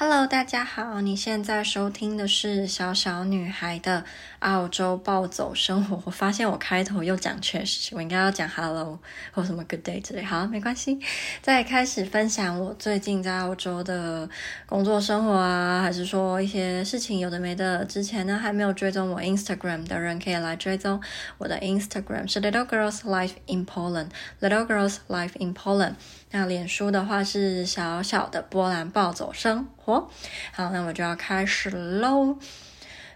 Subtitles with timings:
[0.00, 4.04] Hello，大家好，你现在收听的是小小女孩的
[4.38, 6.00] 澳洲暴走生活。
[6.04, 8.96] 我发现我开头又讲错我应该要讲 Hello
[9.32, 10.22] 或什么 Good day 之类。
[10.22, 11.00] 好，没关系。
[11.42, 14.30] 在开始分享我最近在澳洲的
[14.66, 21.02] 工作生活啊，还是说一些事情有的没的之前呢，还没有追踪我 Instagram 的人可以来追踪
[21.38, 25.94] 我的 Instagram 是 Little Girls Life in Poland，Little Girls Life in Poland。
[26.30, 30.10] 那脸书的话是小小的波兰暴走生活。
[30.52, 32.36] 好，那我就要开始喽。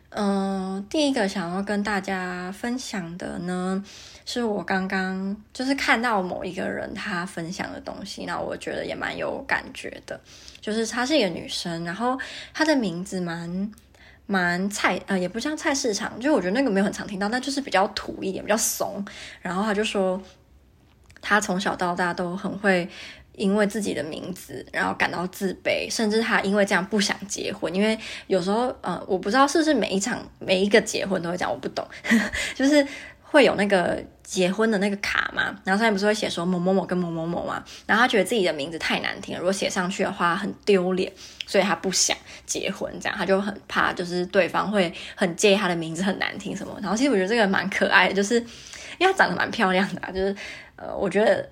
[0.09, 3.85] 嗯，第一个想要跟大家分享的呢，
[4.25, 10.19] 是我刚刚就是看到某一个人他分享的东西，那我觉得也蛮有感觉的。
[10.61, 12.19] 就是她是一个女生，然后
[12.55, 13.71] 她的名字蛮
[14.27, 19.05] 蛮菜，呃，也不像菜市场，就我觉得那个没有很常听到，但就是比较土一点，比较怂。
[19.43, 20.19] 然后她就说。
[21.23, 22.87] 他从小到大都很会
[23.35, 27.75] 因为自己的名字，然后感到自卑，甚至他因为这样不想结婚。
[27.75, 31.87] 因为有时候，呃，我不知道是不是每一场每一个结婚都会讲，我不懂，
[32.55, 32.87] 就是
[33.23, 41.11] 会有那个结婚的那个卡嘛，然后上面不是会写说某某某跟某某某嘛，然后他觉得自己的名字太难听了，如果写上去的话很丢脸，
[41.47, 46.79] 所以他不想结婚，这样他就很怕，就是对方会很介意他的名字很难听什么。
[46.83, 48.35] 然后其实我觉得这个蛮可爱的，就是
[48.99, 50.37] 因为他长得蛮漂亮的，就是。
[50.83, 51.49] 呃，我觉得，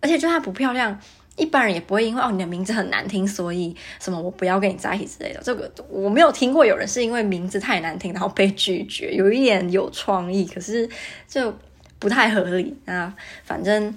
[0.00, 1.00] 而且就她不漂亮，
[1.36, 5.40] 一般人也不会因为哦你的名字很难听，所以什么我不要跟你在一起之类的。
[5.42, 10.86] 这个我没有听过有人是因为名字太难听然后被拒绝，有一点有创意，可是
[11.26, 11.56] 就
[11.98, 12.76] 不太合理。
[12.84, 13.10] 那
[13.42, 13.96] 反正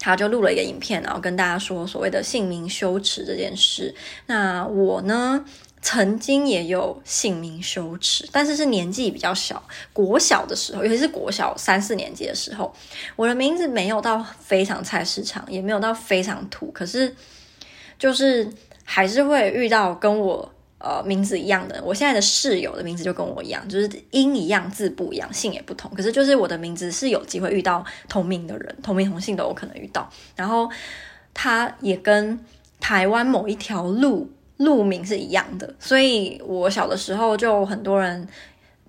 [0.00, 3.94] 他就录了一个影片，然后跟大家说所谓的姓名羞耻这件事。
[4.26, 5.44] 那我呢？
[5.84, 9.60] 曾经也有姓名羞耻，但是是年纪比较小，
[9.92, 12.72] 国小的时候，尤其是国小三四年级的时候，
[13.16, 17.12] 我的名字没有到非常菜市场，也没有到非常土，可是
[17.98, 18.48] 就是
[18.84, 21.82] 还是会遇到跟我呃名字一样的。
[21.84, 30.08] 我现在的室友的名字就跟我一样，就是音一样，字不一样，姓也不同，可是就是我的名字是有机会遇到同名的人，同名同姓都有可能遇到。
[30.36, 30.70] 然后
[31.34, 32.38] 他也跟
[32.78, 34.30] 台湾某一条路。
[34.64, 38.26] 路名是一样的，所以我小的时候就很多人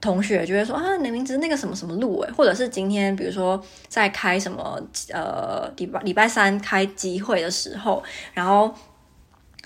[0.02, 4.82] 同学就会说啊，你的名字那个什么什么路诶，或者是今天比如说在开什么
[5.14, 8.04] 呃礼拜礼拜三开集会的时候，
[8.34, 8.74] 然后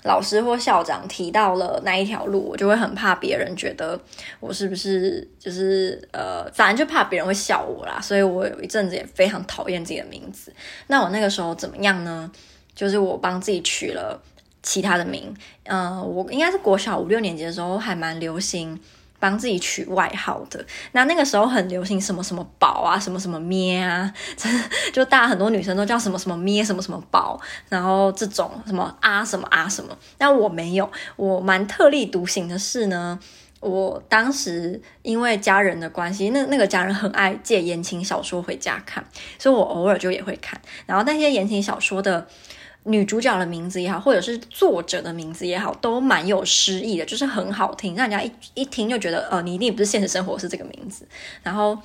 [0.04, 4.00] 老师或校长提到了那一条路，我就会很怕别人觉得
[4.38, 10.52] 我是不是就是呃，反正就怕别人会笑我啦，所以我有一阵子也非常讨厌自己的名字。
[10.86, 12.30] 那我那个时候怎么样呢？
[12.76, 14.22] 就是我帮自己取了。
[14.62, 18.78] 其他的名，呃，我应该是国小五六年级的时候还蛮流行
[19.20, 20.64] 帮自己取外号的。
[20.92, 24.12] 那那个时候很流行什么什么宝啊，什么什么咩啊，
[24.92, 29.96] 就大家很多女生都叫什么什么咩，什么什么宝，然后这种什么啊什么啊什么。
[30.16, 33.18] 但我没有，我蛮特立独行的是呢，
[33.60, 39.04] 我当时因为家人的关系，那那个家人很爱借言情小说回家看，
[39.38, 40.60] 所以我偶尔就也会看。
[40.86, 42.26] 然后那些言情小说的。
[42.88, 51.06] 女主角的名字也好，或者是作者的名字也好，都蛮有诗意的，就是很好听，让人家一一听就觉得，呃，你一定不是现实生活是这个名字。
[51.42, 51.78] 然后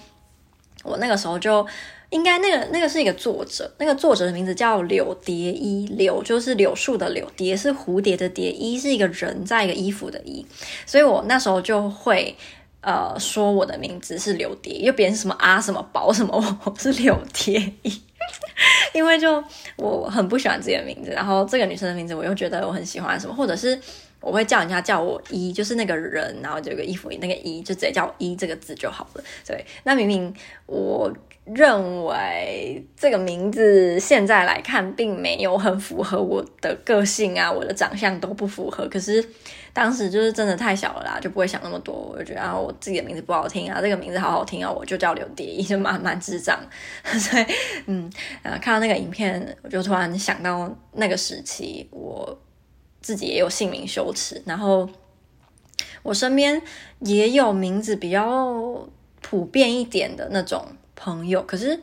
[0.84, 1.66] 我那个时候就
[2.10, 10.46] 应该那个那个是一个作者，那个作者的名字叫柳蝶衣，柳就是柳树的柳，蝶是蝴蝶的蝶，衣是一个人在一个衣服的衣，
[10.86, 12.36] 所以我那时候就会
[12.82, 18.02] 呃说我的名字是柳蝶，因为别人是什么啊什么宝什么，我是柳蝶衣。
[18.94, 19.44] 因为就
[19.76, 23.80] 我很不喜欢自己的名字，然后这个女生的名字我又觉得我很喜欢什么，或者是
[24.22, 29.24] 我会叫人家叫我一，就是那个人，然后就有个衣服那个一，就直接叫我一这个字就好了。
[29.46, 30.34] 对，那明明
[30.66, 31.12] 我
[31.46, 39.24] 认为这个名字现在来看并没有很符合我的个性啊，我的长相都不符合，可是。
[39.76, 41.96] 当时就是真的太小了啦，就不会想那么多。
[41.96, 46.60] 我就觉得啊，我自己的名字不好听啊，这个名字好好听啊，我就叫刘蝶衣，就蛮蛮智障。
[47.04, 47.46] 所以，
[47.88, 48.08] 嗯，
[48.44, 52.40] 呃，看到那个影片，我就突然想到那个时期，我
[53.02, 54.88] 自己也有姓名羞耻，然后
[56.04, 56.62] 我身边
[57.00, 58.88] 也有名字比较
[59.22, 60.64] 普遍一点的那种
[61.04, 61.80] 朋友，可是。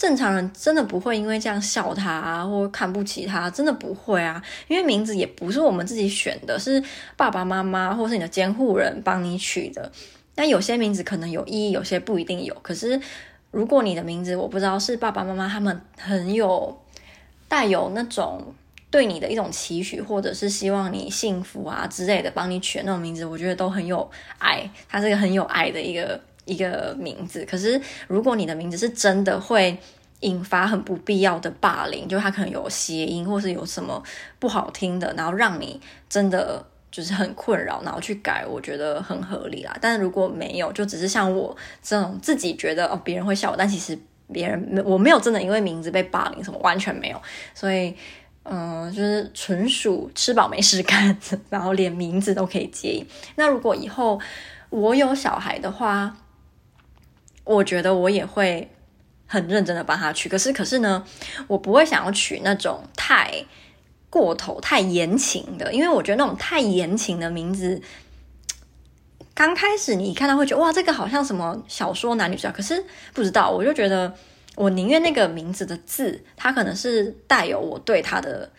[0.00, 4.42] 正常人真的不会因为这样笑他啊，或看不起他，真的不会啊。
[4.66, 6.82] 因为名字也不是我们自己选的，是
[7.18, 9.92] 爸爸妈妈或是你的监护人帮你取的。
[10.36, 12.56] 那有些名字可能有意义，有些不一定有。
[12.62, 12.98] 可是
[13.50, 16.80] 如果你的名字我不知道是爸爸妈妈他们很有
[17.46, 18.54] 带有那种
[18.90, 24.70] 对你的一种期许，或者是希望你幸福啊之类的，帮你取那种名字，我觉得都很有爱。
[24.88, 26.18] 它是一个很有爱的一个。
[26.44, 29.76] 一个名字，可是如果你的名字是真的会
[30.20, 34.02] 引发很不必要的霸凌，就它可能有谐音或是有什么
[34.38, 39.76] 不好听的，然后让你真的就是很困扰，然后去改，我觉得很合理啦。
[39.80, 43.96] 但如果没有，就只是像我这种自己觉得哦，别人会笑我，但其实
[44.32, 47.22] 别人我没有真的因为名字被霸凌什么，完全没有。
[47.54, 47.94] 所以，
[48.42, 51.16] 嗯、就是纯属吃饱没事干，
[51.48, 53.06] 然后连名字都可以介意。
[53.36, 54.20] 那如果以后
[54.68, 56.16] 我有小孩的话，
[57.54, 58.70] 我觉得我也会
[59.26, 60.28] 很认真的帮他取。
[60.28, 61.04] 可是，可是呢，
[61.46, 63.44] 我不会想要取那种太。
[64.12, 67.80] 过头太言情的，因为我觉得那种太言情的名字，
[69.32, 74.12] 刚开始你一看到会觉得哇，这个好像什么小说男女主角，可是不知道，我就觉得
[74.56, 78.50] 我宁愿那个名字的字，它可能是带有我对他的。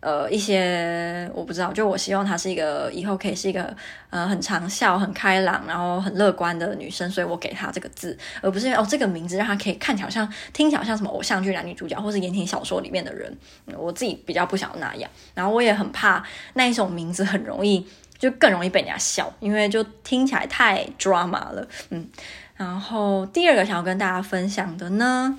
[0.00, 3.74] 呃，一些我不知道，就我希望她是一个以后可以是一个
[4.10, 13.36] 呃很长效、很开朗，然后很乐观的女生，所以我给她这个字，而不是哦这个名字让她可以看起来好像听起来好像什么偶像剧男女主角或是言情小说里面的人，
[13.76, 16.24] 我自己比较不想那样，然后我也很怕
[16.54, 17.84] 那一种名字很容易
[18.18, 22.08] 就更容易被人家笑，因为就听起来太 drama 了，嗯，
[22.54, 25.38] 然后第二个想要跟大家分享的呢。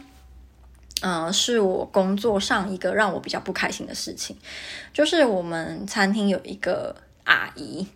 [1.02, 4.36] 嗯、呃，是我工作上一个让我比较不开心的事情，
[4.94, 7.88] 就是我们餐厅有一个阿姨，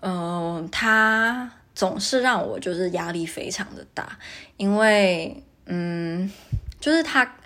[0.00, 4.18] 嗯、呃，她总是让我就是压力非常的大，
[4.58, 6.30] 因为嗯，
[6.78, 7.36] 就是她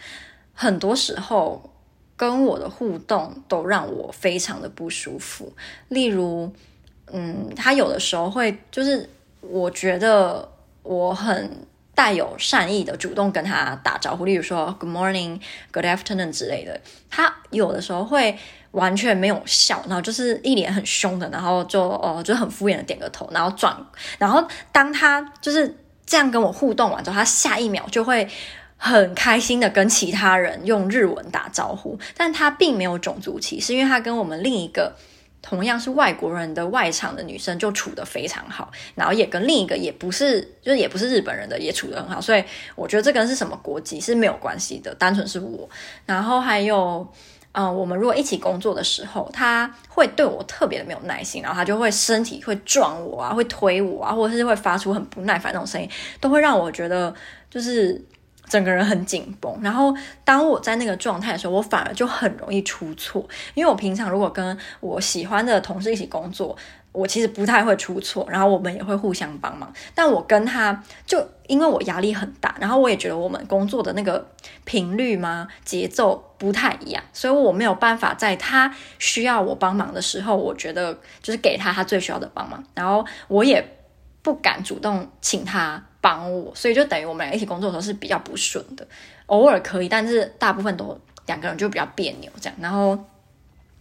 [0.52, 1.70] 很多时候
[2.16, 5.52] 跟我的互动都让我非常的不舒服，
[5.88, 6.52] 例如，
[7.12, 9.08] 嗯，她有的时候会就是
[9.40, 10.48] 我觉得
[10.82, 11.64] 我很。
[11.96, 15.40] 带有善意的主动跟他打招呼，例如说 Good morning,
[15.72, 16.78] Good afternoon 之类的。
[17.10, 18.38] 他有的时候会
[18.72, 23.74] 完全没有笑，然后就是一脸很凶的，然后就哦就很敷衍的点个头，然后转。
[24.18, 28.28] 然后当他就是这样跟我互动完之后，他下一秒就会
[28.76, 34.94] 很开心的跟其他人用日文打招呼，但他并没有种族歧视，因为他跟我们另一个。
[35.48, 42.42] 同样是外国人的外场的女生就处得非常好，然后也跟另一个也不是，就是也不是日本人的也处得很好，所以
[42.74, 45.70] 我觉得这跟是什么国籍是没有关系的，单纯是我。
[46.04, 47.06] 然后还有，
[47.52, 55.88] 嗯、我们如果一起工作的时候，他会对我特别的没有耐心，然后他就会身体会撞我啊，会推我啊，或者是会发出很不耐烦那种声音，
[56.20, 57.14] 都会让我觉得
[57.48, 58.04] 就是。
[58.48, 59.94] 整个人很紧绷，然后
[60.24, 63.26] 当我在那个状态的时候，我反而就很容易出错。
[63.54, 66.56] 因为我平常如果跟我喜欢的同事一起工作，
[66.92, 69.70] 我其实不太会出错，然后我们也会互相帮忙。
[69.94, 74.26] 但我跟他就因为我压力很大，然后我也觉得我们工作的那个
[74.64, 83.75] 频率嘛，节奏不太一样，所以我没有办法在他需要我帮忙的时候，我觉得就是给他他最需要的帮忙，然后我也
[84.26, 85.80] 不敢主动请他。
[86.00, 88.86] 帮我，所以就等于我们俩一起工作的时候是比较不顺的，
[89.26, 90.96] 偶尔可以，但是大部分都
[91.26, 92.56] 两个人就比较别扭这样。
[92.60, 92.96] 然后，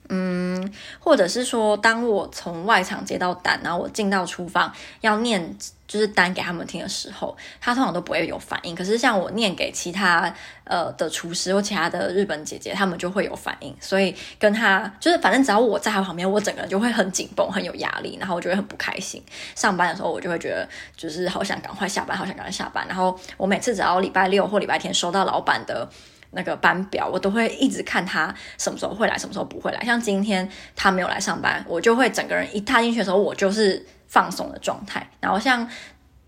[0.10, 4.72] 嗯，或者是说，当我从外场接到单，然后我进到厨房
[5.02, 5.56] 要念。
[5.88, 8.74] 就是单给他们听的时候，他通常都不会有反应。
[8.74, 13.74] 可是像我念给其他呃的厨师或其他的日本姐姐，他们就会有反应。
[13.80, 19.24] 所以跟他就是，反正只要我在他旁边，我整个人就会很紧绷，很有压力，然后我就会很不开心。
[19.54, 20.68] 上班的时候，我就会觉得
[20.98, 22.84] 就是好想赶快下班，好想赶快下班。
[22.88, 25.88] 然后我每次只要礼拜六或礼拜天收到老板的
[26.36, 29.84] 那个班表，我都会一直看他什么时候会来，什么时候不会来。
[29.84, 33.84] 像今天他没有来上班，我就会整个人一踏进去的时候，我就是。
[34.08, 35.68] 放松的状态，然后像，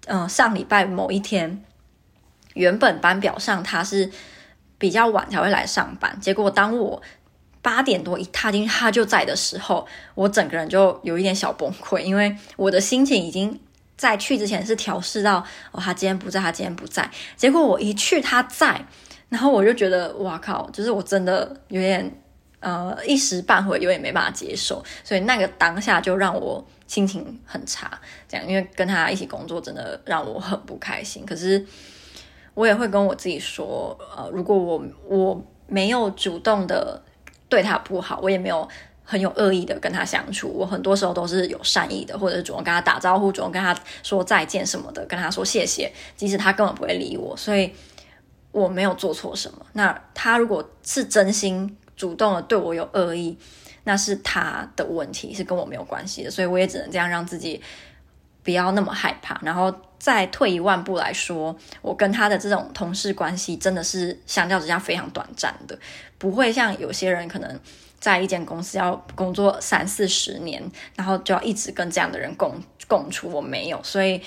[0.07, 1.63] 嗯、上礼拜某一天，
[2.55, 4.11] 原本班表上他是
[4.77, 7.01] 比较晚才会来上班，结果当我
[7.61, 13.57] 八点多一踏进去，他就在的时候，我整个人就有一点小崩溃，因为我的心情已经
[13.95, 18.83] 在去之前是调试到哦，他今天不在，他今天不在，结果我一去他在，
[19.29, 22.11] 然后我就觉得哇靠，就是我真的有点
[22.59, 26.65] 呃一时半会有点没办法接受，所以那个当下就让我。
[26.87, 31.25] 心情很差，这样，因为跟他一起工作真的让我很不开心。
[31.25, 31.61] 可是
[32.53, 37.03] 我也会跟我自己说，呃，如果我我没有主动的
[37.49, 38.65] 对他不好，我也没有
[39.03, 47.69] 很有恶意的跟他相处，我很多时候都是有善意的，或者是主动跟他打招呼，主动跟他说再见什么的，跟他说谢谢，即使他根本不会理我，所以
[48.57, 49.65] 我没有做错什么。
[49.73, 53.37] 那他如果是真心主动的对我有恶意，
[53.83, 57.61] 那是他的问题，是跟我没有关系的，所以我也只能这样让自己
[58.43, 59.39] 不要那么害怕。
[59.43, 65.77] 然后再退一万步来说，我跟他的这种同事关系真的是相较之下非常短暂的，
[66.17, 67.59] 不会像有些人可能
[67.99, 70.63] 在一间公司要工作三四十年，
[70.95, 72.55] 然后就要一直跟这样的人共
[72.87, 73.29] 共处。
[73.29, 74.21] 我没有，所以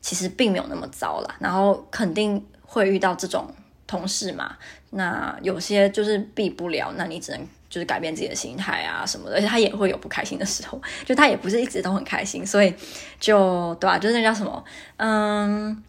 [0.00, 1.36] 其实并没有那么糟啦。
[1.38, 3.52] 然后肯定会遇到这种
[3.86, 4.56] 同事嘛，
[4.90, 7.40] 那有些就是避不了，那你只能。
[7.68, 12.72] 就是改变自己的心态啊什么的，而且他也会有不开心的时候， 就他也不是一直都很开心，所以
[13.18, 13.98] 就对吧、啊？
[13.98, 14.64] 就是那叫什么，
[14.98, 15.82] 嗯，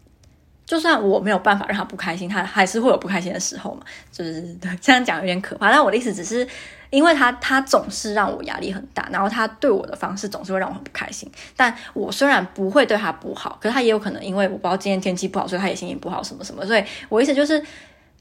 [0.66, 3.82] 就算我没有办法让他不开心，他还是会有不开心的时候嘛。
[4.10, 6.46] 就是这样讲有点可怕，但我的意思只是，
[6.90, 11.30] 因为他他总是让我压力很大，然后他对我的方式总是会让我很不开心。
[11.56, 16.66] 但我虽然不会对他不好，可是他也有可能因为我不知道今天天气不好，所以他也心情不好什么什么。
[16.66, 17.62] 所以我意思就是，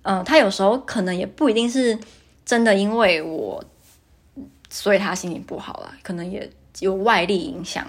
[0.03, 1.97] 嗯、他有时候可能也不一定是。
[2.47, 3.61] 真的因为我，
[4.69, 7.85] 所以他心情不好了，可能也有外力影响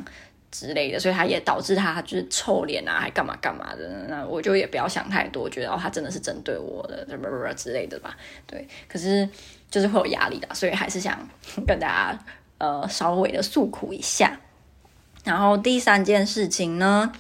[0.51, 3.89] 之类的，所以他也导致他就是臭脸啊，还干嘛干嘛的。
[4.09, 7.07] 那我就也不要想太多，觉得哦，他真的是针对我的，
[7.55, 8.17] 之类的吧。
[8.49, 9.29] 对，可是
[9.71, 11.19] 就是会有压力的，所以还是想
[11.67, 12.19] 跟大家
[12.59, 14.39] 呃稍微的诉苦一下。
[15.25, 17.13] 然后第三件事情呢，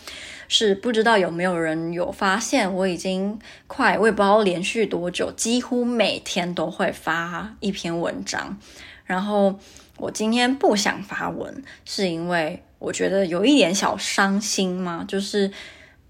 [0.48, 8.58] 是不知道有没有人有发现，我已经快我也不知道连续多久，几乎每天都会发一篇文章。
[9.04, 9.58] 然后
[9.98, 15.50] 我今天不想发文，是因为我觉得有一点小伤心嘛，就是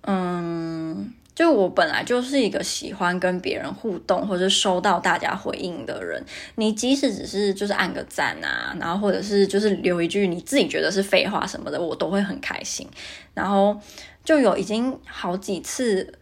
[0.02, 1.12] 嗯。
[1.38, 6.21] 就我本来就是一个喜欢跟别人互动，或者收到大家回应的人。
[6.57, 12.85] 你即使只是就是按个赞啊，然后或者是就是留一句你自己觉得是废话什么的，我都会很开心。
[13.35, 13.80] 然后
[14.25, 16.12] 就有已经好几次，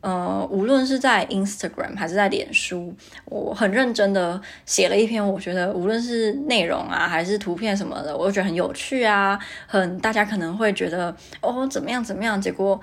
[0.00, 2.92] 呃，无论是在 Instagram 还是在脸书，
[3.26, 12.80] 我很认真的写了一篇，我觉得无论是内容啊还是图片什么的，我都觉得很有趣啊，很大家可能会觉得哦怎么样怎么样，结果。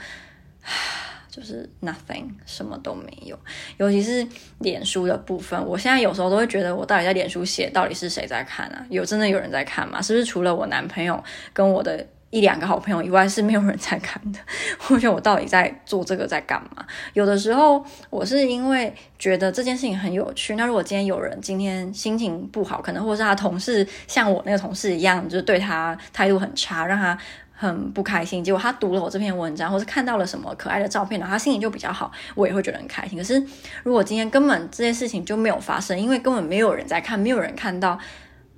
[1.35, 3.35] 就是 nothing，什么都没有。
[3.77, 4.27] 尤其是
[4.59, 8.85] 脸书的部分，我现在有时候都会觉得，我到底在脸书写，到底是谁在看啊？
[8.91, 9.99] 有真的有人在看吗？
[9.99, 14.39] 是不是除了我男朋友跟我的一两个好朋友以外，是没有人在看的？
[14.89, 16.85] 我觉得我到底在做这个在干嘛？
[17.13, 20.55] 有的时候我是因为觉得这件事情很有趣。
[20.55, 27.17] 那如果今天有人今天心情不好，可能或者是他同事像我那个同事一样，就对他态度很差，让他。
[27.63, 33.17] 很不开心，结果他读了我这篇文章，或是看到了什么可爱的照片，然后他心情就比较好，我也会觉得很开心。
[33.17, 33.41] 可是
[33.83, 37.97] 如果今天根本这件事情就没有发生，因为根本没有人在看，没有人看到，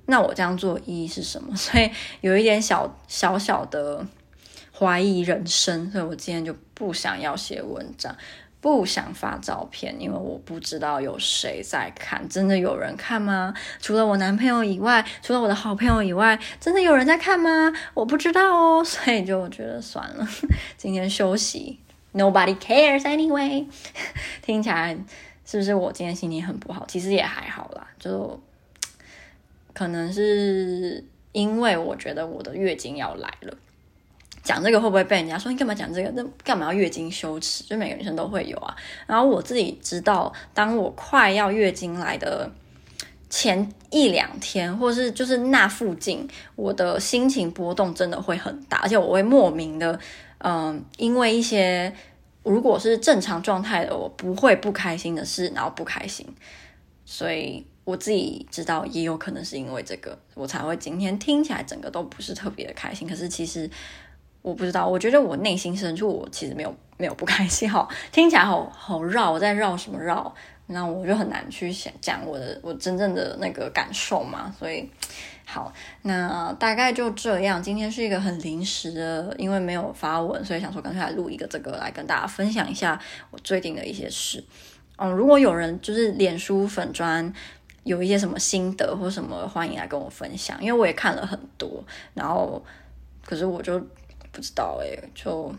[0.06, 1.54] 那我这样做意义是什么？
[1.56, 4.04] 所以有一点小小小的
[4.72, 8.14] 怀疑人生，所以我今天就不想要写文章。
[8.66, 12.28] 不想发照片，因为我不知道有谁在看。
[12.28, 13.54] 真的有人看吗？
[13.80, 17.72] 除了我男朋友以外，除了我的好朋友以外，真的有人在看吗？
[17.94, 20.28] 我不知道哦， 所以就觉得算了，
[20.76, 21.78] 今天休息。
[22.12, 23.66] Nobody cares anyway。
[24.42, 24.98] 听起来
[25.44, 26.84] 是不是我今天心情很不好？
[26.88, 28.42] 其实也还好啦，就
[29.72, 33.56] 可能是因为我觉得我的月经要来了。
[34.46, 36.08] 讲这个会不会被人家说你干嘛讲这个？
[36.12, 37.64] 那干嘛要月经羞耻？
[37.64, 38.76] 就每个女生都会有啊。
[39.04, 42.48] 然后我自己知道，当我快要月经来的
[43.28, 49.98] 前一两天，或是就是那附近，我的心情波动真的会很大，而且我会莫名的，
[50.38, 51.92] 嗯，因为一些
[52.44, 56.24] 如果是正常状态的，我不会不开心的事，然后不开心。
[57.04, 63.08] 所以我自己知道，也有可能是因为这个，我才会今天听起来整个都不是特别的开心。
[63.08, 63.68] 可是其实。
[64.46, 70.32] 我不知道，我觉得我内心深处，我其实没有没有不开心，好，听起来好好绕，我在绕什么绕？
[70.68, 74.54] 那我就很难去想讲我的我真正的那个感受嘛。
[74.56, 74.88] 所以，
[75.44, 75.72] 好，
[76.02, 77.60] 那大概就这样。
[77.60, 82.96] 今天是一个很临时的，因为没有发文，所以想说干脆来录一个这个来跟大家分享一下
[83.32, 84.44] 我最近的一些事。
[84.96, 87.34] 嗯，如果有人就是脸书粉砖
[87.82, 91.82] 有一些什么心得或什么，欢迎来跟我分享，因为我也看了很多，
[92.14, 92.64] 然后
[93.24, 93.84] 可是我就。
[94.36, 95.50] 不知道哎，就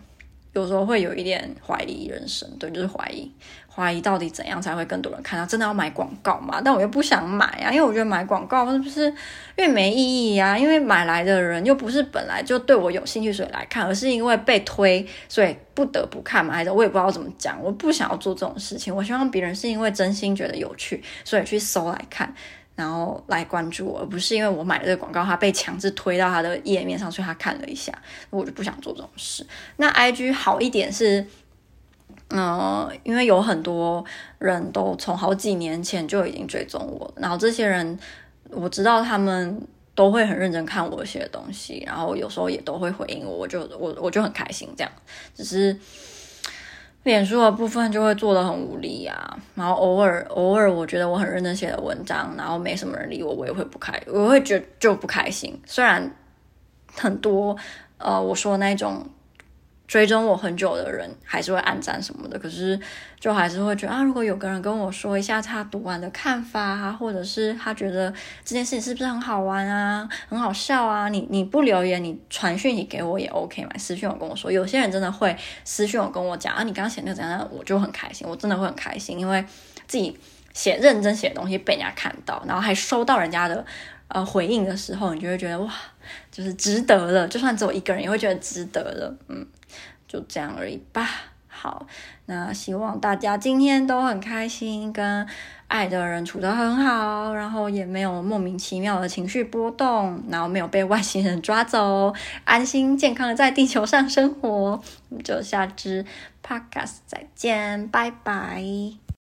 [0.53, 3.31] 有时候会有一点怀疑人生，对，就是怀疑，
[3.67, 5.43] 怀疑到底怎样才会更多人看到？
[5.47, 6.61] 真的要买广告吗？
[6.63, 9.05] 但我又不想买啊，因为我觉得买广告是不是
[9.55, 10.55] 因为没意义呀？
[10.55, 18.95] 因为买来的人又不是本来就对我有兴趣所以来看，而是因为被推所以不得不看嘛，还是我也不知道怎么讲，我不想要做这种事情。
[18.95, 22.31] 我希望别人是因为真心觉得有趣，所以去搜来看。
[22.77, 27.91] 然后来关注我，而不是因为我买了这个广告，他被强制推到他的页面上，所以他看了一下，
[28.29, 29.43] 我就不想做这种事。
[29.77, 31.25] 那 IG 好一点是，
[32.29, 34.05] 嗯、因为有很多
[34.37, 37.97] 人都从好几年前就已经追踪我，然后这些人
[38.51, 39.59] 我知道他们
[39.95, 44.91] 都会很认真看我写的东西，然后有时候也都会回应我，我就我我就很开心这样，
[45.33, 45.75] 只是。
[47.07, 55.57] 脸书的部分就会做的很无力啊，然后偶尔偶尔我觉得我很认真写的文章，然后没什么人理我，我也会不开，我会觉就不开心。
[55.65, 56.11] 虽然
[56.93, 57.55] 很多
[57.97, 59.07] 呃我说那种
[59.87, 62.77] 追踪我很久的人还是会暗赞什么的，可是
[63.17, 68.11] 就还是会觉得啊，如果有个人跟我说一下他读完的看法，或者是他觉得
[68.43, 79.41] 这件事情是不是很好玩啊，很好笑啊，你你不留言，你传讯息给我也 OK 嘛，私讯我跟我说，有些人真的会私讯我跟我讲啊，你刚刚写那怎样，我就很开心，我真的会很开心，因为
[79.87, 80.19] 自己
[80.53, 83.65] 写认真写的东西被人家看到，然后还收到人家的
[84.09, 85.73] 呃回应的时候，你就会觉得哇，
[86.29, 89.47] 就是值得了，就算只有一个人也会觉得值得了，嗯。
[90.07, 91.07] 就这样而已吧。
[91.49, 91.87] 好，
[92.27, 95.27] 那希望大家今天都很开心，跟
[95.67, 104.79] 爱的人处得很好，然后也没有莫名其妙的情绪波动，然后没有被外星人抓走，安心健康的在地球上生活。
[105.09, 106.05] 我们就下支
[106.45, 109.06] Podcast 再见，拜拜。